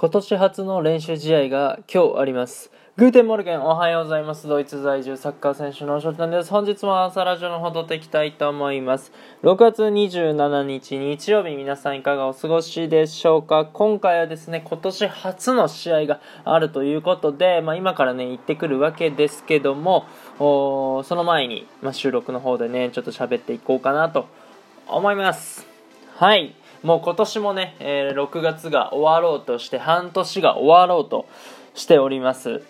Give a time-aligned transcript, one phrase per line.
[0.00, 2.72] 今年初の練習試合が今日あります。
[2.96, 4.48] Guten Morgen、おはようございます。
[4.48, 6.50] ドイツ在住サッカー選手の翔太です。
[6.50, 9.12] 本日も朝ラジオのほうしていきたいと思います。
[9.42, 13.66] 6月27日日曜日、皆さんいかがお過ごしでしょうか？
[13.66, 20.06] 今回はですね、今年初の試合があるということで、まあ、今からね、行ってくるわけですけども、
[20.38, 24.28] おその前に、まあ、収録の方でね、ちょっと喋っていこうかなと
[24.88, 25.66] 思います。
[26.16, 26.54] はい。
[26.82, 31.26] もう今年もね、えー6月が終わろうとして半年が終わろうと
[31.74, 32.60] しております。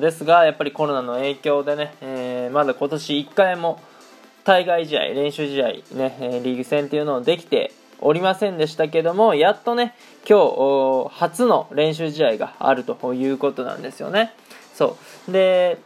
[0.00, 3.80] ですがやっぱりコロナの影響でね、えーまだ今年1回も
[4.44, 5.82] 対外試合練習試合ね、
[6.20, 9.94] えーリーグ戦っていうのをできておりませんでしたけどもやっとね
[10.28, 10.38] 今
[11.08, 14.32] 日初の練習試合があるということなんですよね。
[14.74, 14.96] そ
[15.28, 15.32] う。
[15.32, 15.78] で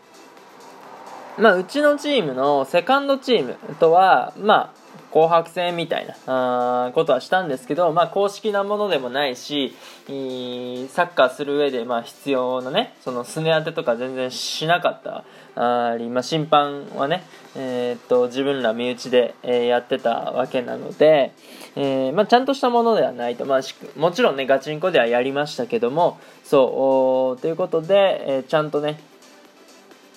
[1.38, 4.85] まあ、うちのチームのセカンドチームとは、まあ、
[5.16, 9.74] 紅白戦みたいなあことはしたんですけど、まあ、公式なものでもないし、
[10.09, 15.24] いサッカーする上で、まあ、必要なね、そのすね当てとか全然しなかった
[15.55, 17.24] あり、まあ、審判はね、
[17.55, 21.33] えーっと、自分ら身内で、えやってたわけなので、
[21.77, 23.60] えーまあ、ちゃんとしたものではないと、まあ、
[23.99, 29.01] もちろんね、ガチンコではやりましたけども、そう、ということで、えーちゃんとね、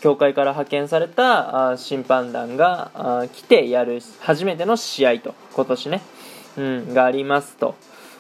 [0.01, 6.01] 協会から派遣された審判団が来てやる初めての試合と今年ね、
[6.57, 7.75] うん、がありますと。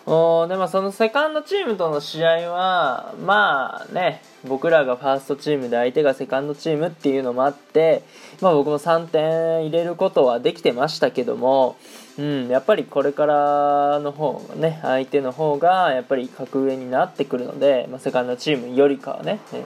[0.05, 8.01] おでもそのセカンドチームとの試合はまあね僕らがファーストチームで相手がセカンドチームっていうのもあって、
[8.41, 11.77] まあ、僕も3点入れることはできてましたけども、
[12.17, 19.39] うん、やっぱりこれからの方がね相手の方がやっぱり格上になってくるので、まあ、セカンドチームよりかはね。
[19.53, 19.65] ね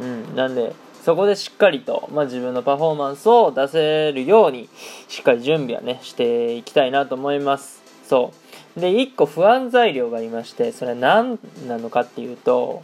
[0.00, 0.74] うん、なんで
[1.04, 4.68] そこでしっかりと、まあ、自分のパフォーマンスを出せるように
[5.08, 7.82] しっかり準備はねしていきたいなと思います。
[8.06, 8.32] そ
[8.76, 8.80] う。
[8.80, 12.82] で1個不安材料がありましてそれは何なのかっていうと、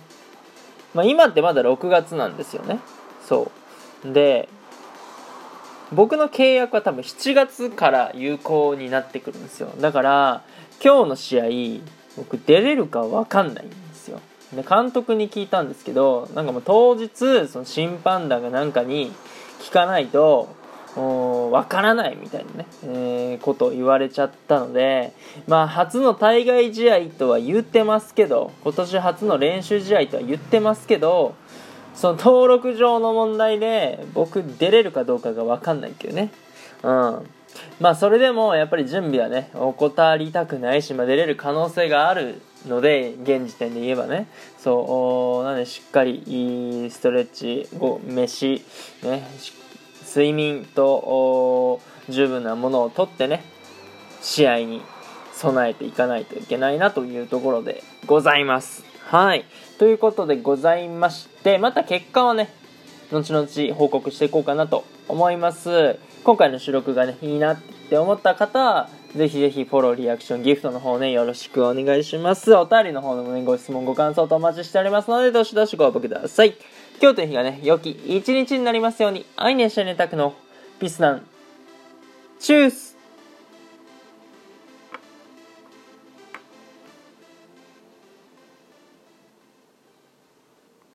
[0.95, 2.81] まあ、今ってまだ6月なんですよね。
[3.25, 3.53] そ
[4.05, 4.13] う。
[4.13, 4.49] で
[5.93, 9.73] 僕の契約は多分7月から有効になってくるんですよ。
[9.81, 10.43] だから
[10.83, 11.45] 今日の試合
[12.17, 13.67] 僕出れるか分かんない。
[14.53, 19.13] で監督に聞いたんですけどなんかもう当日その審判団がなんかに
[19.61, 20.57] 聞かないと
[20.97, 25.13] わからないみたいなね、えーことを言われちゃったので
[25.47, 31.35] まあ初の対外試合とは言ってますけど今年初の練習試合とは言ってますけど
[31.95, 36.31] その登録上の問題で僕出れるかどうかが分かんないっていうね。
[36.85, 37.31] うん。
[37.81, 44.29] まあそれでもやっぱり準備はね怠りたくないし、まあ、出れる可能性があるので現時点で言えばね。
[44.59, 48.63] そうなのでしっかりストレッチご飯
[49.03, 49.29] ね
[50.07, 53.43] 睡眠と十分なものをとってね
[54.23, 54.83] 試合に
[55.33, 58.85] 備えていかないといけないなというところでございます。
[59.07, 59.45] はい。
[59.79, 62.53] ということでございましてまた結果はね
[63.11, 65.99] 後々報告していこうかなと思います。
[66.25, 72.55] 今回の収録がねいいなって思った方はぜひぜひフォローリアクションギフトの方ねよろしくお願いします。
[72.55, 76.55] お便りの方でもねご質問ご感想とお待ちしておりますのでどしどしご応募ください。
[77.01, 80.35] 今日という日がね良き一日になりますように愛ねしゃねたくの
[80.79, 81.27] ピスナン
[82.39, 82.98] チュース。